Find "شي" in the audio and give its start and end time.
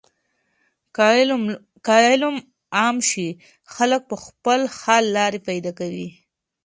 3.09-3.27